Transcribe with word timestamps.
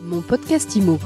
Mon 0.00 0.20
podcast 0.20 0.76
IMO. 0.76 0.96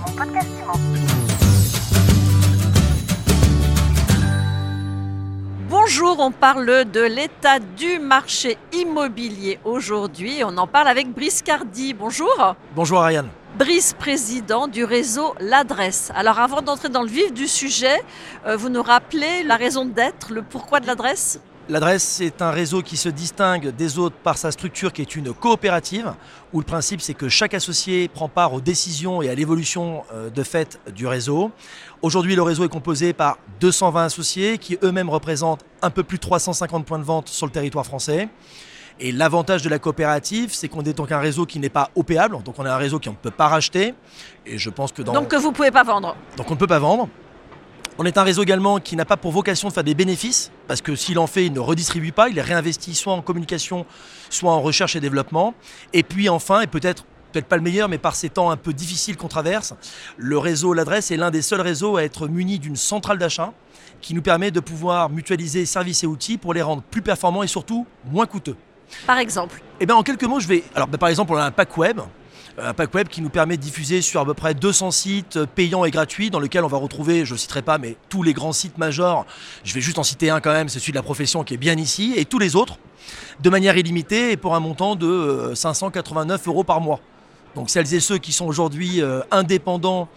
Bonjour, 5.71 6.17
on 6.19 6.31
parle 6.31 6.85
de 6.91 7.01
l'état 7.01 7.59
du 7.59 7.99
marché 7.99 8.59
immobilier 8.75 9.59
aujourd'hui. 9.65 10.43
On 10.45 10.59
en 10.59 10.67
parle 10.67 10.89
avec 10.89 11.11
Brice 11.11 11.41
Cardi. 11.41 11.95
Bonjour. 11.95 12.55
Bonjour 12.75 13.03
Ariane. 13.03 13.31
Brice, 13.59 13.95
président 13.95 14.69
du 14.69 14.85
réseau 14.85 15.35
L'Adresse. 15.41 16.13
Alors 16.15 16.39
avant 16.39 16.61
d'entrer 16.61 16.91
dans 16.91 17.03
le 17.03 17.09
vif 17.09 17.33
du 17.33 17.49
sujet, 17.49 18.03
euh, 18.47 18.57
vous 18.57 18.69
nous 18.69 18.83
rappelez 18.83 19.43
la 19.43 19.57
raison 19.57 19.87
d'être, 19.87 20.33
le 20.33 20.43
pourquoi 20.43 20.81
de 20.81 20.87
l'adresse? 20.87 21.41
L'adresse, 21.69 22.03
c'est 22.03 22.43
un 22.43 22.51
réseau 22.51 22.83
qui 22.83 22.97
se 22.97 23.09
distingue 23.09 23.69
des 23.69 23.97
autres 23.99 24.17
par 24.17 24.37
sa 24.37 24.51
structure 24.51 24.93
qui 24.93 25.01
est 25.01 25.15
une 25.15 25.33
coopérative, 25.33 26.13
où 26.53 26.59
le 26.59 26.65
principe 26.65 27.01
c'est 27.01 27.15
que 27.15 27.29
chaque 27.29 27.55
associé 27.55 28.09
prend 28.09 28.29
part 28.29 28.53
aux 28.53 28.61
décisions 28.61 29.23
et 29.23 29.29
à 29.29 29.35
l'évolution 29.35 30.03
euh, 30.13 30.29
de 30.29 30.43
fait 30.43 30.81
du 30.93 31.07
réseau. 31.07 31.53
Aujourd'hui, 32.03 32.35
le 32.35 32.43
réseau 32.43 32.65
est 32.65 32.69
composé 32.69 33.13
par 33.13 33.39
220 33.61 34.05
associés 34.05 34.59
qui 34.59 34.77
eux-mêmes 34.83 35.09
représentent 35.09 35.65
un 35.83 35.91
peu 35.91 36.03
plus 36.03 36.19
de 36.19 36.23
350 36.23 36.85
points 36.85 36.99
de 36.99 37.05
vente 37.05 37.29
sur 37.29 37.47
le 37.47 37.53
territoire 37.53 37.87
français. 37.87 38.29
Et 38.99 39.13
l'avantage 39.13 39.63
de 39.63 39.69
la 39.69 39.79
coopérative, 39.79 40.53
c'est 40.53 40.69
qu'on 40.69 40.83
est 40.83 40.93
donc 40.93 41.13
un 41.13 41.21
réseau 41.21 41.47
qui 41.47 41.61
n'est 41.61 41.69
pas 41.69 41.91
opéable, 41.95 42.43
donc 42.43 42.59
on 42.59 42.65
a 42.65 42.73
un 42.73 42.77
réseau 42.77 42.99
qu'on 42.99 43.11
ne 43.11 43.17
peut 43.17 43.31
pas 43.31 43.49
racheter. 43.49 43.95
Et 44.47 44.59
je 44.59 44.69
pense 44.69 44.91
que 44.91 45.03
dans... 45.03 45.13
Donc 45.13 45.29
que 45.29 45.37
vous 45.37 45.51
ne 45.51 45.55
pouvez 45.55 45.71
pas 45.71 45.85
vendre 45.85 46.17
Donc 46.37 46.51
on 46.51 46.55
ne 46.55 46.59
peut 46.59 46.67
pas 46.67 46.81
vendre. 46.81 47.09
On 47.99 48.07
est 48.07 48.17
un 48.17 48.23
réseau 48.23 48.43
également 48.43 48.81
qui 48.81 48.97
n'a 48.97 49.05
pas 49.05 49.19
pour 49.19 49.33
vocation 49.33 49.69
de 49.69 49.73
faire 49.73 49.85
des 49.85 49.95
bénéfices, 49.95 50.51
parce 50.67 50.81
que 50.81 50.97
s'il 50.97 51.19
en 51.19 51.27
fait, 51.27 51.47
il 51.47 51.53
ne 51.53 51.61
redistribue 51.61 52.13
pas, 52.13 52.29
il 52.29 52.37
les 52.37 52.43
réinvestit 52.43 52.95
soit 52.95 53.13
en 53.13 53.21
communication, 53.21 53.85
soit 54.31 54.51
en 54.51 54.63
recherche 54.63 54.97
et 54.97 55.01
développement. 55.01 55.55
Et 55.93 56.03
puis 56.03 56.29
enfin, 56.29 56.63
et 56.63 56.67
peut-être 56.67 57.05
peut-être 57.33 57.47
pas 57.47 57.57
le 57.57 57.63
meilleur, 57.63 57.89
mais 57.89 57.99
par 57.99 58.15
ces 58.15 58.29
temps 58.29 58.51
un 58.51 58.57
peu 58.57 58.73
difficiles 58.73 59.17
qu'on 59.17 59.29
traverse, 59.29 59.75
le 60.19 60.37
réseau 60.39 60.75
L'Adresse 60.75 61.11
est 61.11 61.17
l'un 61.17 61.31
des 61.31 61.43
seuls 61.43 61.63
réseaux 61.63 61.97
à 61.97 62.05
être 62.05 62.29
muni 62.29 62.59
d'une 62.59 62.77
centrale 62.77 63.19
d'achat 63.19 63.53
qui 64.01 64.15
nous 64.15 64.23
permet 64.23 64.51
de 64.51 64.61
pouvoir 64.61 65.09
mutualiser 65.09 65.65
services 65.65 66.05
et 66.05 66.07
outils 66.07 66.37
pour 66.37 66.53
les 66.53 66.63
rendre 66.63 66.83
plus 66.83 67.03
performants 67.03 67.43
et 67.43 67.47
surtout 67.47 67.87
moins 68.05 68.27
coûteux. 68.27 68.57
Par 69.07 69.19
exemple 69.19 69.63
Eh 69.81 69.87
bien 69.87 69.97
en 69.97 70.03
quelques 70.03 70.25
mots, 70.25 70.41
je 70.41 70.49
vais... 70.49 70.65
Alors 70.75 70.89
ben, 70.89 70.99
par 70.99 71.09
exemple, 71.09 71.33
on 71.33 71.37
a 71.37 71.45
un 71.45 71.51
pack 71.51 71.77
web 71.79 72.01
un 72.59 72.75
pack 72.75 72.93
web 72.95 73.09
qui 73.09 73.23
nous 73.23 73.31
permet 73.31 73.57
de 73.57 73.63
diffuser 73.63 74.03
sur 74.03 74.21
à 74.21 74.25
peu 74.25 74.35
près 74.35 74.55
200 74.55 74.91
sites 74.91 75.37
euh, 75.37 75.47
payants 75.47 75.85
et 75.85 75.91
gratuits 75.91 76.31
dans 76.31 76.41
lesquels 76.41 76.65
on 76.65 76.69
va 76.69 76.77
retrouver, 76.77 77.25
je 77.25 77.33
ne 77.33 77.39
citerai 77.39 77.63
pas, 77.63 77.79
mais 77.79 77.97
tous 78.09 78.23
les 78.23 78.35
grands 78.35 78.53
sites 78.53 78.79
majeurs. 78.79 79.25
Je 79.65 79.73
vais 79.73 79.81
juste 79.81 79.99
en 79.99 80.03
citer 80.03 80.31
un 80.31 80.41
quand 80.41 80.53
même, 80.53 80.69
c'est 80.69 80.79
celui 80.79 80.93
de 80.93 80.97
la 80.97 81.03
profession 81.03 81.45
qui 81.45 81.55
est 81.55 81.59
bien 81.59 81.77
ici, 81.77 82.13
et 82.17 82.25
tous 82.25 82.39
les 82.39 82.57
autres, 82.57 82.79
de 83.41 83.51
manière 83.51 83.77
illimitée 83.77 84.33
et 84.33 84.37
pour 84.37 84.55
un 84.55 84.61
montant 84.61 84.97
de 84.97 85.53
589 85.55 86.41
euh, 86.47 86.51
euros 86.51 86.65
par 86.65 86.81
mois. 86.81 87.01
Donc 87.55 87.71
celles 87.71 87.93
et 87.95 88.01
ceux 88.01 88.17
qui 88.17 88.33
sont 88.33 88.47
aujourd'hui 88.47 89.03
indépendants 89.31 90.09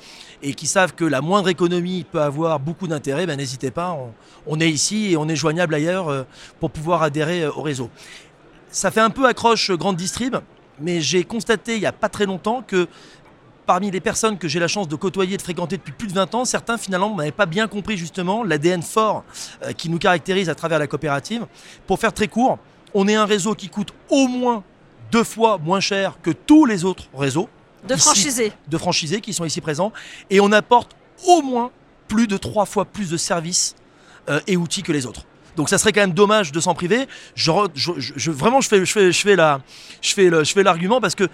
et 0.41 0.53
qui 0.53 0.67
savent 0.67 0.95
que 0.95 1.03
la 1.03 1.19
moindre 1.19 1.49
économie 1.49 2.05
peut 2.09 2.21
avoir 2.21 2.61
beaucoup 2.61 2.87
d'intérêt, 2.87 3.25
ben, 3.25 3.35
n'hésitez 3.35 3.71
pas, 3.71 3.91
on, 3.91 4.13
on, 4.47 4.61
est 4.61 4.69
ici 4.69 5.11
et 5.11 5.17
on 5.17 5.27
est 5.27 5.35
joignable 5.35 5.75
ailleurs 5.75 6.25
pour 6.61 6.71
pouvoir 6.71 7.03
adhérer 7.03 7.45
au 7.45 7.61
réseau. 7.61 7.89
Ça 8.71 8.89
fait 8.89 9.01
un 9.01 9.09
peu 9.09 9.27
accroche 9.27 9.71
grande 9.71 9.97
distrib, 9.97 10.37
mais 10.79 11.01
j'ai 11.01 11.23
constaté 11.23 11.75
il 11.75 11.79
n'y 11.79 11.85
a 11.85 11.91
pas 11.91 12.09
très 12.09 12.25
longtemps 12.25 12.63
que 12.65 12.87
parmi 13.65 13.91
les 13.91 13.99
personnes 13.99 14.37
que 14.37 14.47
j'ai 14.47 14.59
la 14.59 14.67
chance 14.67 14.87
de 14.87 14.95
côtoyer, 14.95 15.37
de 15.37 15.41
fréquenter 15.41 15.77
depuis 15.77 15.91
plus 15.91 16.07
de 16.07 16.13
20 16.13 16.35
ans, 16.35 16.45
certains 16.45 16.77
finalement 16.77 17.15
n'avaient 17.15 17.31
pas 17.31 17.45
bien 17.45 17.67
compris 17.67 17.97
justement 17.97 18.43
l'ADN 18.43 18.81
fort 18.81 19.23
euh, 19.63 19.71
qui 19.73 19.89
nous 19.89 19.97
caractérise 19.97 20.49
à 20.49 20.55
travers 20.55 20.79
la 20.79 20.87
coopérative. 20.87 21.45
Pour 21.87 21.99
faire 21.99 22.13
très 22.13 22.27
court, 22.27 22.59
on 22.93 23.07
est 23.07 23.15
un 23.15 23.25
réseau 23.25 23.55
qui 23.55 23.69
coûte 23.69 23.93
au 24.09 24.27
moins 24.27 24.63
deux 25.11 25.23
fois 25.23 25.57
moins 25.57 25.79
cher 25.79 26.17
que 26.21 26.31
tous 26.31 26.65
les 26.65 26.85
autres 26.85 27.05
réseaux. 27.15 27.49
De 27.87 27.95
franchisés. 27.95 28.51
De 28.67 28.77
franchisés 28.77 29.21
qui 29.21 29.33
sont 29.33 29.45
ici 29.45 29.61
présents. 29.61 29.91
Et 30.29 30.39
on 30.39 30.51
apporte 30.51 30.95
au 31.27 31.41
moins 31.41 31.71
plus 32.07 32.27
de 32.27 32.37
trois 32.37 32.65
fois 32.65 32.85
plus 32.85 33.09
de 33.09 33.17
services 33.17 33.75
euh, 34.29 34.39
et 34.47 34.57
outils 34.57 34.83
que 34.83 34.91
les 34.91 35.05
autres. 35.05 35.25
Donc 35.55 35.69
ça 35.69 35.77
serait 35.77 35.91
quand 35.91 36.01
même 36.01 36.13
dommage 36.13 36.51
de 36.51 36.59
s'en 36.59 36.73
priver. 36.73 37.07
Je, 37.35 38.31
vraiment, 38.31 38.61
je 38.61 38.67
fais, 38.67 38.85
je 38.85 38.91
fais, 38.91 39.11
je 39.11 39.21
fais, 39.21 39.35
la, 39.35 39.61
je 40.01 40.13
fais, 40.13 40.29
le, 40.29 40.43
je 40.43 40.53
fais 40.53 40.63
l'argument 40.63 40.99
parce 40.99 41.15
que 41.15 41.29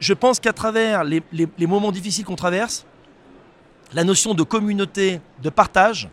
je 0.00 0.14
pense 0.14 0.40
qu'à 0.40 0.52
travers 0.52 1.04
les, 1.04 1.22
moments 1.66 1.92
difficiles 1.92 2.24
qu'on 2.24 2.36
traverse, 2.36 2.86
la 3.92 4.04
notion 4.04 4.34
de 4.34 4.42
communauté, 4.42 5.20
de 5.42 5.50
partage, 5.50 6.08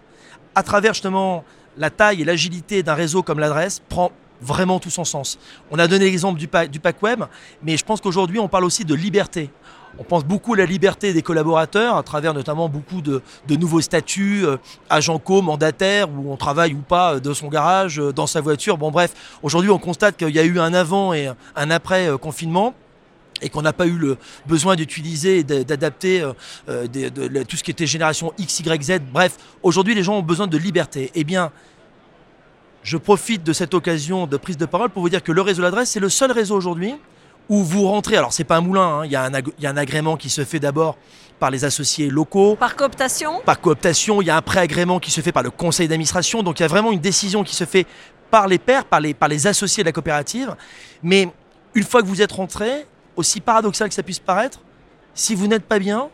à 0.55 0.63
travers 0.63 0.93
justement 0.93 1.43
la 1.77 1.89
taille 1.89 2.21
et 2.21 2.25
l'agilité 2.25 2.83
d'un 2.83 2.93
réseau 2.93 3.23
comme 3.23 3.39
l'adresse, 3.39 3.81
prend 3.87 4.11
vraiment 4.41 4.79
tout 4.79 4.89
son 4.89 5.05
sens. 5.05 5.37
On 5.69 5.79
a 5.79 5.87
donné 5.87 6.05
l'exemple 6.05 6.39
du, 6.39 6.47
pack 6.47 7.01
web, 7.01 7.23
mais 7.63 7.77
je 7.77 7.85
pense 7.85 8.01
qu'aujourd'hui 8.01 8.39
on 8.39 8.47
parle 8.47 8.65
aussi 8.65 8.83
de 8.83 8.95
liberté. 8.95 9.49
On 9.99 10.03
pense 10.03 10.23
beaucoup 10.23 10.53
à 10.53 10.57
la 10.57 10.65
liberté 10.65 11.13
des 11.13 11.21
collaborateurs 11.21 11.97
à 11.97 12.03
travers 12.03 12.33
notamment 12.33 12.69
beaucoup 12.69 13.01
de, 13.01 13.21
nouveaux 13.49 13.81
statuts, 13.81 14.45
euh, 14.45 14.57
agents 14.89 15.19
co, 15.19 15.41
mandataires, 15.41 16.09
où 16.09 16.31
on 16.31 16.37
travaille 16.37 16.73
ou 16.73 16.81
pas 16.81 17.15
euh, 17.15 17.19
de 17.19 17.33
son 17.33 17.49
garage, 17.49 17.99
euh, 17.99 18.13
dans 18.13 18.27
sa 18.27 18.39
voiture. 18.41 18.77
Bon 18.77 18.89
bref, 18.89 19.13
aujourd'hui 19.43 19.69
on 19.69 19.77
constate 19.77 20.17
qu'il 20.17 20.29
y 20.29 20.39
a 20.39 20.43
eu 20.43 20.59
un 20.59 20.73
avant 20.73 21.13
et 21.13 21.29
un 21.55 21.71
après 21.71 22.09
confinement 22.21 22.73
et 23.41 23.49
qu'on 23.49 23.63
n'a 23.63 23.73
pas 23.73 23.87
eu 23.87 23.97
le 23.97 24.17
besoin 24.45 24.75
d'utiliser 24.75 25.39
et 25.39 25.43
d'adapter 25.43 26.23
tout 26.67 27.57
ce 27.57 27.63
qui 27.63 27.71
était 27.71 27.87
génération 27.87 28.33
X, 28.37 28.59
Y, 28.59 28.83
Z. 28.83 28.99
Bref, 29.11 29.37
aujourd'hui 29.63 29.95
les 29.95 30.03
gens 30.03 30.17
ont 30.17 30.21
besoin 30.21 30.45
de 30.45 30.57
liberté. 30.57 31.09
Eh 31.15 31.23
bien, 31.23 31.51
je 32.83 32.97
profite 32.97 33.43
de 33.43 33.53
cette 33.53 33.73
occasion 33.73 34.27
de 34.27 34.37
prise 34.37 34.57
de 34.57 34.65
parole 34.65 34.89
pour 34.89 35.01
vous 35.01 35.09
dire 35.09 35.23
que 35.23 35.31
le 35.31 35.41
réseau 35.41 35.61
l'adresse, 35.61 35.91
c'est 35.91 35.99
le 35.99 36.09
seul 36.09 36.31
réseau 36.31 36.55
aujourd'hui 36.55 36.95
où 37.49 37.63
vous 37.63 37.87
rentrez. 37.87 38.17
Alors, 38.17 38.33
c'est 38.33 38.43
pas 38.43 38.57
un 38.57 38.61
moulin, 38.61 39.01
hein, 39.01 39.05
il 39.05 39.11
y, 39.11 39.15
a 39.15 39.23
un 39.23 39.77
agrément 39.77 40.17
qui 40.17 40.29
se 40.29 40.43
fait 40.45 40.59
d'abord 40.59 40.97
par 41.39 41.51
les 41.51 41.65
associés 41.65 42.09
locaux. 42.09 42.55
Par 42.55 42.75
cooptation? 42.75 43.41
Par 43.45 43.59
cooptation, 43.59 44.21
il 44.21 44.27
y 44.27 44.29
a 44.29 44.37
un 44.37 44.41
préagrément 44.41 44.99
qui 44.99 45.11
se 45.11 45.21
fait 45.21 45.31
par 45.31 45.43
le 45.43 45.49
conseil 45.49 45.87
d'administration. 45.87 46.43
Donc, 46.43 46.59
il 46.59 46.63
y 46.63 46.65
a 46.65 46.69
vraiment 46.69 46.91
une 46.91 46.99
décision 46.99 47.43
qui 47.43 47.55
se 47.55 47.65
fait 47.65 47.85
par 48.29 48.47
les 48.47 48.57
pairs, 48.57 48.85
par 48.85 48.99
les, 48.99 49.13
par 49.13 49.27
les 49.27 49.47
associés 49.47 49.83
de 49.83 49.87
la 49.87 49.91
coopérative. 49.91 50.55
Mais 51.03 51.29
une 51.73 51.83
fois 51.83 52.01
que 52.01 52.07
vous 52.07 52.21
êtes 52.21 52.31
rentré, 52.31 52.85
aussi 53.15 53.41
paradoxal 53.41 53.89
que 53.89 53.95
ça 53.95 54.03
puisse 54.03 54.19
paraître, 54.19 54.61
si 55.13 55.35
vous 55.35 55.47
n'êtes 55.47 55.65
pas 55.65 55.79
bien, 55.79 56.09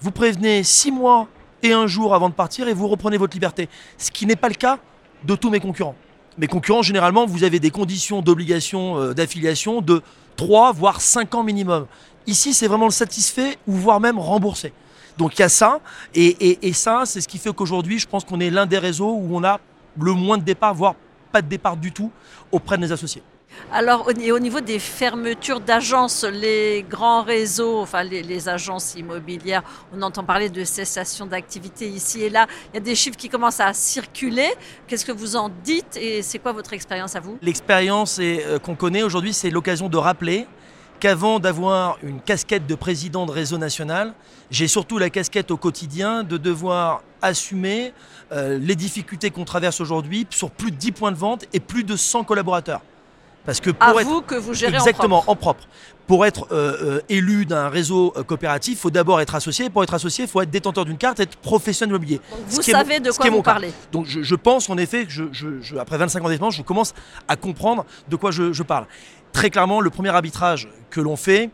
vous 0.00 0.10
prévenez 0.10 0.64
six 0.64 0.90
mois 0.90 1.28
et 1.62 1.72
un 1.72 1.86
jour 1.86 2.14
avant 2.14 2.28
de 2.28 2.34
partir 2.34 2.68
et 2.68 2.74
vous 2.74 2.88
reprenez 2.88 3.16
votre 3.16 3.34
liberté. 3.34 3.68
Ce 3.98 4.10
qui 4.10 4.26
n'est 4.26 4.36
pas 4.36 4.48
le 4.48 4.54
cas 4.54 4.78
de 5.24 5.34
tous 5.34 5.50
mes 5.50 5.60
concurrents. 5.60 5.94
Mes 6.38 6.46
concurrents, 6.46 6.82
généralement, 6.82 7.26
vous 7.26 7.44
avez 7.44 7.60
des 7.60 7.70
conditions 7.70 8.22
d'obligation 8.22 8.98
euh, 8.98 9.14
d'affiliation 9.14 9.80
de 9.80 10.02
3 10.36 10.72
voire 10.72 11.00
5 11.00 11.34
ans 11.34 11.42
minimum. 11.42 11.86
Ici, 12.26 12.54
c'est 12.54 12.66
vraiment 12.66 12.86
le 12.86 12.92
satisfait 12.92 13.58
ou 13.66 13.72
voire 13.72 14.00
même 14.00 14.18
remboursé. 14.18 14.72
Donc 15.18 15.38
il 15.38 15.42
y 15.42 15.44
a 15.44 15.48
ça, 15.48 15.80
et, 16.14 16.72
ça, 16.72 17.02
c'est 17.04 17.20
ce 17.20 17.28
qui 17.28 17.38
fait 17.38 17.52
qu'aujourd'hui, 17.52 17.98
je 17.98 18.06
pense 18.06 18.24
qu'on 18.24 18.40
est 18.40 18.48
l'un 18.48 18.64
des 18.64 18.78
réseaux 18.78 19.10
où 19.10 19.36
on 19.36 19.44
a 19.44 19.60
le 20.00 20.12
moins 20.12 20.38
de 20.38 20.44
départ, 20.44 20.72
voire 20.72 20.94
pas 21.32 21.42
de 21.42 21.48
départ 21.48 21.76
du 21.76 21.92
tout, 21.92 22.10
auprès 22.52 22.76
de 22.78 22.82
nos 22.82 22.92
associés. 22.92 23.22
Alors, 23.72 24.08
au 24.08 24.38
niveau 24.38 24.60
des 24.60 24.80
fermetures 24.80 25.60
d'agences, 25.60 26.24
les 26.24 26.84
grands 26.88 27.22
réseaux, 27.22 27.78
enfin 27.78 28.02
les, 28.02 28.48
agences 28.48 28.96
immobilières, 28.96 29.62
on 29.94 30.02
entend 30.02 30.24
parler 30.24 30.48
de 30.48 30.64
cessation 30.64 31.24
d'activité 31.26 31.88
ici 31.88 32.22
et 32.22 32.30
là. 32.30 32.48
Il 32.72 32.76
y 32.76 32.78
a 32.78 32.80
des 32.80 32.96
chiffres 32.96 33.16
qui 33.16 33.28
commencent 33.28 33.60
à 33.60 33.72
circuler. 33.72 34.48
Qu'est-ce 34.88 35.04
que 35.04 35.12
vous 35.12 35.36
en 35.36 35.50
dites 35.62 35.96
et 35.96 36.22
c'est 36.22 36.40
quoi 36.40 36.50
votre 36.50 36.72
expérience 36.72 37.14
à 37.14 37.20
vous? 37.20 37.38
L'expérience 37.42 38.18
euh, 38.20 38.58
qu'on 38.58 38.74
connaît 38.74 39.02
aujourd'hui, 39.02 39.32
c'est 39.32 39.50
l'occasion 39.50 39.88
de 39.88 39.96
rappeler 39.96 40.46
qu'avant 40.98 41.38
d'avoir 41.38 41.96
une 42.02 42.20
casquette 42.20 42.66
de 42.66 42.74
président 42.74 43.24
de 43.24 43.30
réseau 43.30 43.56
national, 43.56 44.14
j'ai 44.50 44.66
surtout 44.66 44.98
la 44.98 45.10
casquette 45.10 45.50
au 45.50 45.56
quotidien 45.56 46.24
de 46.24 46.36
devoir 46.36 47.02
assumer 47.22 47.92
euh, 48.32 48.58
les 48.58 48.74
difficultés 48.74 49.30
qu'on 49.30 49.44
traverse 49.44 49.80
aujourd'hui 49.80 50.26
sur 50.30 50.50
plus 50.50 50.72
de 50.72 50.76
10 50.76 50.92
points 50.92 51.12
de 51.12 51.16
vente 51.16 51.44
et 51.52 51.60
plus 51.60 51.84
de 51.84 51.96
100 51.96 52.24
collaborateurs. 52.24 52.82
Parce 53.46 53.60
que 53.60 53.70
pour 53.70 54.00
être, 54.00 54.06
vous 54.06 54.20
que 54.20 54.34
vous 54.34 54.54
gérez 54.54 54.76
exactement 54.76 55.24
en 55.26 55.34
propre. 55.34 55.64
Pour 56.06 56.26
être 56.26 56.48
euh, 56.50 56.76
euh, 56.82 57.00
élu 57.08 57.46
d'un 57.46 57.68
réseau 57.68 58.12
euh, 58.16 58.22
coopératif, 58.22 58.74
il 58.74 58.80
faut 58.80 58.90
d'abord 58.90 59.20
être 59.20 59.34
associé. 59.34 59.70
Pour 59.70 59.82
être 59.82 59.94
associé, 59.94 60.24
il 60.24 60.30
faut 60.30 60.42
être 60.42 60.50
détenteur 60.50 60.84
d'une 60.84 60.98
carte, 60.98 61.20
être 61.20 61.36
professionnel 61.36 61.90
immobilier. 61.90 62.20
vous 62.48 62.62
savez 62.62 63.00
de 63.00 63.10
quoi 63.12 63.30
vous 63.30 63.42
parlez. 63.42 63.72
Donc 63.92 64.06
je, 64.06 64.34
pense 64.34 64.68
en 64.68 64.76
effet 64.76 65.06
que 65.06 65.12
je, 65.32 65.76
après 65.78 65.96
25 65.96 66.22
ans 66.24 66.28
d'expérience, 66.28 66.56
je 66.56 66.62
commence 66.62 66.94
à 67.28 67.36
comprendre 67.36 67.86
de 68.08 68.16
quoi 68.16 68.30
je, 68.30 68.62
parle. 68.62 68.86
Très 69.32 69.50
clairement, 69.50 69.80
le 69.80 69.90
premier 69.90 70.10
arbitrage 70.10 70.68
que 70.90 71.00
l'on 71.00 71.16
fait 71.16 71.50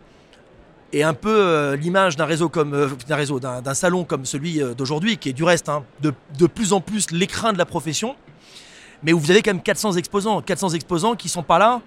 est 0.93 1.02
un 1.02 1.14
peu 1.14 1.75
l'image 1.75 2.16
d'un 2.16 2.25
réseau 2.25 2.49
comme 2.49 2.96
d'un 3.06 3.16
réseau 3.16 3.38
d'un 3.38 3.75
salon 3.75 4.05
comme 4.05 4.25
celui 4.25 4.61
d'aujourd'hui, 4.76 5.19
qui 5.19 5.28
est 5.28 5.34
du 5.34 5.44
reste 5.44 5.69
hein, 5.69 5.84
de, 6.00 6.14
de 6.38 6.46
plus 6.46 6.72
en 6.72 6.81
plus 6.81 7.11
l'écrin 7.11 7.52
de 7.52 7.58
la 7.58 7.66
profession 7.66 8.16
mais 9.02 9.12
où 9.12 9.19
vous 9.19 9.31
avez 9.31 9.43
quand 9.43 9.52
même 9.52 9.62
400 9.62 9.93
exposants. 9.93 10.40
400 10.43 10.70
exposants 10.70 11.14
qui 11.14 11.28
sont 11.28 11.43
pas 11.43 11.58
là 11.58 11.81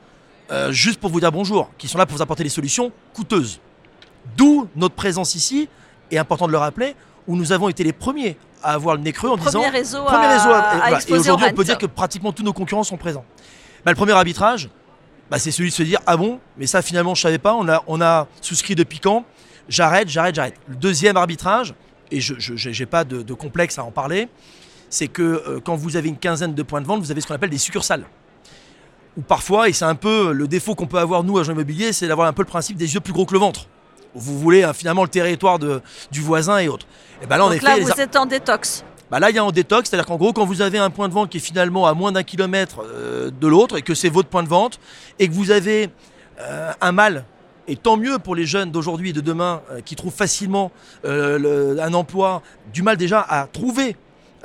euh, 0.51 0.71
juste 0.71 1.00
pour 1.00 1.09
vous 1.09 1.19
dire 1.19 1.31
bonjour, 1.31 1.69
qui 1.77 1.88
sont 1.88 1.97
là 1.97 2.06
pour 2.06 2.17
vous 2.17 2.23
apporter 2.23 2.44
des 2.44 2.50
solutions 2.50 2.91
coûteuses. 3.13 3.59
D'où 4.35 4.67
notre 4.75 4.95
présence 4.95 5.35
ici, 5.35 5.69
et 6.11 6.17
important 6.17 6.47
de 6.47 6.51
le 6.51 6.57
rappeler, 6.57 6.95
où 7.27 7.35
nous 7.35 7.51
avons 7.51 7.69
été 7.69 7.83
les 7.83 7.94
premiers 7.94 8.38
à 8.63 8.73
avoir 8.73 8.95
le 8.95 9.01
nez 9.01 9.13
creux 9.13 9.29
en 9.29 9.38
disant. 9.38 9.61
Premier 9.61 9.77
réseau 9.77 10.03
premier 10.03 10.27
réseau 10.27 10.50
à, 10.50 11.00
et, 11.07 11.13
aujourd'hui, 11.13 11.47
on 11.50 11.53
peut 11.53 11.63
dire 11.63 11.77
que 11.77 11.85
pratiquement 11.85 12.31
tous 12.31 12.44
nos 12.44 12.53
concurrents 12.53 12.83
sont 12.83 12.97
présents. 12.97 13.25
Bah, 13.85 13.91
le 13.91 13.95
premier 13.95 14.12
arbitrage, 14.13 14.69
bah, 15.29 15.39
c'est 15.39 15.51
celui 15.51 15.69
de 15.69 15.75
se 15.75 15.83
dire 15.83 16.00
Ah 16.05 16.17
bon, 16.17 16.39
mais 16.57 16.65
ça 16.65 16.81
finalement 16.81 17.15
je 17.15 17.21
savais 17.21 17.38
pas, 17.38 17.53
on 17.53 17.67
a, 17.69 17.83
on 17.88 18.01
a 18.01 18.27
souscrit 18.41 18.75
depuis 18.75 19.00
quand? 19.00 19.25
J'arrête, 19.67 20.09
j'arrête, 20.09 20.35
j'arrête. 20.35 20.55
Le 20.67 20.75
deuxième 20.75 21.15
arbitrage, 21.15 21.75
et 22.12 22.19
je 22.19 22.79
n'ai 22.79 22.85
pas 22.88 23.03
de, 23.03 23.33
complexe 23.33 23.77
à 23.77 23.83
en 23.83 23.91
parler, 23.91 24.27
c'est 24.89 25.07
que 25.07 25.21
euh, 25.21 25.59
quand 25.63 25.75
vous 25.75 25.95
avez 25.97 26.09
une 26.09 26.18
quinzaine 26.18 26.53
de 26.53 26.63
points 26.63 26.81
de 26.81 26.88
vente, 26.88 27.01
vous 27.01 27.12
avez 27.12 27.21
ce 27.21 27.27
qu'on 27.27 27.36
appelle 27.36 27.50
des 27.50 27.57
succursales. 27.57 28.03
Ou 29.18 29.21
parfois, 29.21 29.69
et 29.69 29.74
c'est 29.74 29.86
un 29.86 29.95
peu 29.95 30.31
le 30.31 30.47
défaut 30.47 30.75
qu'on 30.75 30.88
peut 30.88 30.97
avoir 30.97 31.24
nous, 31.24 31.38
agents 31.38 31.53
immobiliers, 31.53 31.94
c'est 31.94 32.07
d'avoir 32.07 32.27
un 32.27 32.33
peu 32.33 32.41
le 32.41 32.47
principe 32.47 32.77
des 32.77 32.94
yeux 32.94 33.00
plus 33.00 33.13
gros 33.13 33.25
que 33.25 33.33
le 33.33 33.39
ventre. 33.39 33.68
Vous 34.15 34.39
voulez 34.39 34.63
hein, 34.63 34.74
finalement 34.74 35.03
le 35.03 35.09
territoire 35.09 35.59
de, 35.59 35.81
du 36.12 36.21
voisin 36.21 36.57
et 36.59 36.68
autres. 36.68 36.88
Et 37.21 37.27
ben 37.27 37.38
là, 37.38 37.50
Donc 37.50 37.62
là, 37.62 37.77
vous 37.80 38.01
êtes 38.01 38.15
en 38.15 38.25
détox. 38.25 38.83
Bah 39.12 39.19
là, 39.19 39.30
il 39.30 39.36
y 39.36 39.39
a 39.39 39.44
en 39.44 39.51
détox, 39.51 39.89
c'est-à-dire 39.89 40.06
qu'en 40.06 40.18
gros, 40.18 40.33
quand 40.33 40.45
vous 40.45 40.62
avez 40.62 40.77
un 40.77 40.89
point 40.89 41.07
de 41.07 41.13
vente 41.13 41.30
qui 41.30 41.38
est 41.38 41.41
finalement 41.41 41.88
à 41.88 41.94
moins 41.94 42.12
d'un 42.12 42.24
kilomètre 42.24 42.83
euh, 42.83 43.31
de 43.31 43.47
l'autre 43.47 43.77
et 43.77 43.81
que 43.81 43.95
c'est 43.95 44.09
votre 44.09 44.30
point 44.30 44.44
de 44.44 44.47
vente 44.47 44.80
et 45.18 45.27
que 45.27 45.33
vous 45.33 45.51
avez 45.51 45.89
euh, 46.39 46.71
un 46.80 46.91
mal 46.91 47.25
et 47.69 47.75
tant 47.75 47.97
mieux 47.97 48.18
pour 48.18 48.36
les 48.36 48.45
jeunes 48.45 48.71
d'aujourd'hui 48.71 49.12
et 49.12 49.13
de 49.13 49.21
demain 49.21 49.62
euh, 49.71 49.81
qui 49.81 49.95
trouvent 49.95 50.13
facilement 50.13 50.71
euh, 51.06 51.77
un 51.80 51.94
emploi, 51.94 52.41
du 52.74 52.81
mal 52.81 52.97
déjà 52.97 53.21
à 53.21 53.45
trouver 53.47 53.95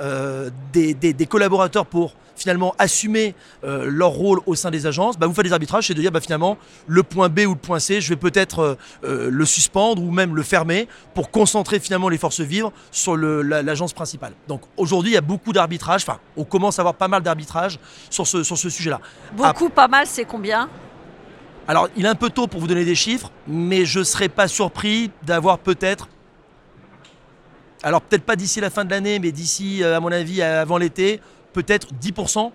euh, 0.00 0.50
des, 0.72 1.26
collaborateurs 1.26 1.86
pour 1.86 2.14
finalement 2.36 2.74
assumer 2.78 3.34
leur 3.62 4.10
rôle 4.10 4.40
au 4.46 4.56
sein 4.56 4.72
des 4.72 4.86
agences, 4.86 5.16
bah, 5.16 5.28
vous 5.28 5.34
faites 5.34 5.44
des 5.44 5.52
arbitrages, 5.52 5.86
c'est 5.86 5.94
de 5.94 6.00
dire 6.00 6.10
bah, 6.10 6.20
finalement 6.20 6.58
le 6.88 7.04
point 7.04 7.28
B 7.28 7.40
ou 7.46 7.50
le 7.50 7.54
point 7.54 7.78
C, 7.78 8.00
je 8.00 8.08
vais 8.08 8.16
peut-être 8.16 8.76
le 9.02 9.44
suspendre 9.44 10.02
ou 10.02 10.10
même 10.10 10.34
le 10.34 10.42
fermer 10.42 10.88
pour 11.14 11.30
concentrer 11.30 11.78
finalement 11.78 12.08
les 12.08 12.18
forces 12.18 12.40
vives 12.40 12.70
sur 12.90 13.16
l'agence 13.16 13.92
principale. 13.92 14.32
Donc 14.48 14.62
aujourd'hui 14.76 15.12
il 15.12 15.14
y 15.14 15.18
a 15.18 15.20
beaucoup 15.20 15.52
d'arbitrages, 15.52 16.02
enfin 16.02 16.18
on 16.36 16.44
commence 16.44 16.78
à 16.80 16.82
avoir 16.82 16.94
pas 16.94 17.08
mal 17.08 17.22
d'arbitrages 17.22 17.78
sur 18.10 18.26
ce, 18.26 18.42
sur 18.42 18.58
ce 18.58 18.68
sujet-là. 18.68 19.00
Beaucoup, 19.36 19.68
pas 19.68 19.88
mal, 19.88 20.06
c'est 20.06 20.24
combien? 20.24 20.68
Alors, 21.66 21.88
il 21.96 22.04
est 22.04 22.08
un 22.08 22.14
peu 22.14 22.30
tôt 22.30 22.46
pour 22.46 22.60
vous 22.60 22.66
donner 22.66 22.84
des 22.84 22.94
chiffres, 22.94 23.30
mais 23.46 23.86
je 23.86 24.00
ne 24.00 24.04
serais 24.04 24.28
pas 24.28 24.48
surpris 24.48 25.10
d'avoir 25.22 25.58
peut-être. 25.58 26.08
Alors, 27.84 28.00
peut-être 28.00 28.24
pas 28.24 28.34
d'ici 28.34 28.62
la 28.62 28.70
fin 28.70 28.86
de 28.86 28.90
l'année, 28.90 29.18
mais 29.18 29.30
d'ici, 29.30 29.82
euh, 29.82 29.98
à 29.98 30.00
mon 30.00 30.10
avis, 30.10 30.40
avant 30.40 30.78
l'été, 30.78 31.20
peut-être 31.52 31.88
10%. 32.00 32.50